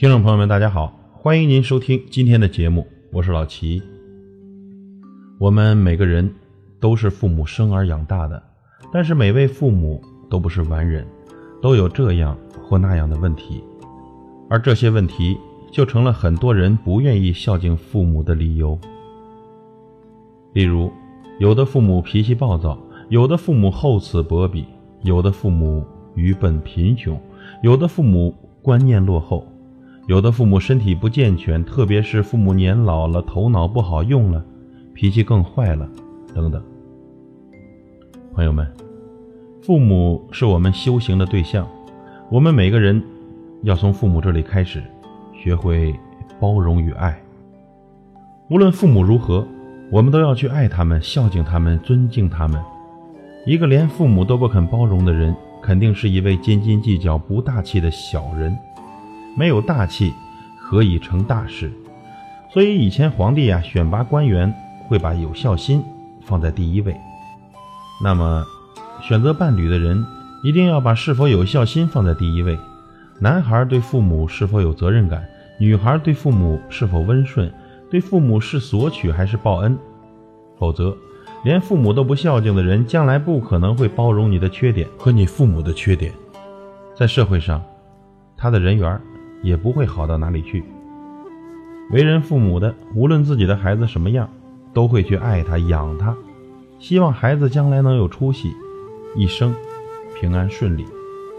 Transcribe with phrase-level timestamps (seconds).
[0.00, 3.82] 听众朋友们，大家好，欢迎您收听今天的节目，我是老齐。
[5.38, 6.34] 我们每个人
[6.80, 8.42] 都是父母生而养大的，
[8.90, 11.06] 但是每位父母都不是完人，
[11.60, 13.62] 都有这样或那样的问题，
[14.48, 15.36] 而这些问题
[15.70, 18.78] 就成了很多人不愿意孝敬父母的理由。
[20.54, 20.90] 例如，
[21.38, 22.78] 有的父母脾气暴躁，
[23.10, 24.64] 有的父母厚此薄彼，
[25.02, 27.20] 有的父母愚笨贫穷，
[27.62, 29.46] 有的父母观念落后。
[30.06, 34.44] 有的父母身体不健全，特别是父母年老了，头脑不好用了，
[34.94, 35.88] 脾气更坏了，
[36.34, 36.60] 等等。
[38.34, 38.66] 朋友们，
[39.62, 41.68] 父母是我们修行的对象，
[42.30, 43.00] 我们每个人
[43.62, 44.82] 要从父母这里开始，
[45.32, 45.94] 学会
[46.40, 47.20] 包容与爱。
[48.48, 49.46] 无论父母如何，
[49.92, 52.60] 我们都要去爱他们，孝敬他们，尊敬他们。
[53.46, 58.56] 一个连父母都不肯包容的人，肯定是一位斤斤计较、不大气的小人。
[59.36, 60.12] 没有大气，
[60.58, 61.70] 何以成大事？
[62.52, 64.52] 所以以前皇帝啊选拔官员
[64.88, 65.82] 会把有孝心
[66.22, 66.96] 放在第一位。
[68.02, 68.44] 那么，
[69.00, 70.04] 选择伴侣的人
[70.42, 72.58] 一定要把是否有孝心放在第一位。
[73.20, 75.24] 男孩对父母是否有责任感？
[75.58, 77.52] 女孩对父母是否温顺？
[77.90, 79.78] 对父母是索取还是报恩？
[80.58, 80.96] 否则，
[81.44, 86.12] 连父母都不孝敬的人，将来不可能会包容你的缺点和你父母的缺点。
[86.96, 87.62] 在社会上，
[88.36, 89.00] 他的人缘。
[89.42, 90.64] 也不会好到哪里去。
[91.90, 94.28] 为人父母的，无论自己的孩子什么样，
[94.72, 96.14] 都会去爱他、养他，
[96.78, 98.52] 希望孩子将来能有出息，
[99.16, 99.54] 一生
[100.18, 100.86] 平安顺利、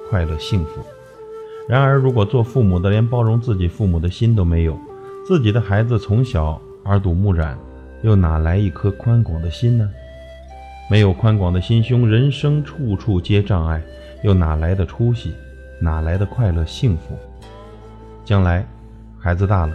[0.09, 0.81] 快乐幸福。
[1.69, 4.77] 然而，如果做父母的连包容自己父母的心都没有，
[5.25, 7.57] 自己的孩子从小耳濡目染，
[8.03, 9.89] 又哪来一颗宽广的心呢？
[10.89, 13.81] 没有宽广的心胸，人生处处皆障碍，
[14.23, 15.31] 又哪来的出息？
[15.79, 17.15] 哪来的快乐幸福？
[18.23, 18.65] 将来，
[19.19, 19.73] 孩子大了，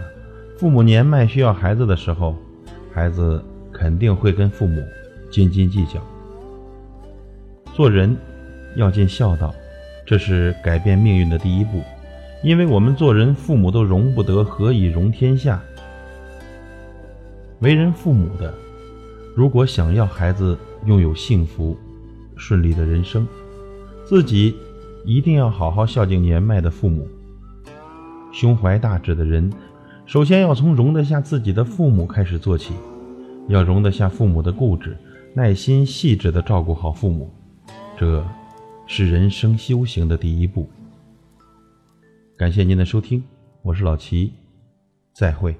[0.57, 2.35] 父母年迈需要孩子的时候，
[2.93, 4.81] 孩子肯定会跟父母
[5.29, 6.01] 斤斤计较。
[7.73, 8.15] 做人
[8.75, 9.53] 要尽孝道，
[10.05, 11.81] 这是改变命运的第一步。
[12.43, 15.61] 因为我们做人，父母都容不得，何以容天下？
[17.59, 18.53] 为人父母的，
[19.35, 21.75] 如果想要孩子拥有幸福、
[22.35, 23.27] 顺利的人生，
[24.05, 24.55] 自己
[25.03, 27.07] 一定要好好孝敬年迈的父母。
[28.31, 29.51] 胸怀大志的人，
[30.05, 32.73] 首先要从容得下自己的父母开始做起，
[33.47, 34.95] 要容得下父母的固执，
[35.33, 37.31] 耐心细致的照顾好父母，
[37.97, 38.23] 这
[38.85, 40.69] 是人生修行的第一步。
[42.37, 43.23] 感谢您的收听，
[43.63, 44.31] 我是老齐，
[45.13, 45.55] 再会。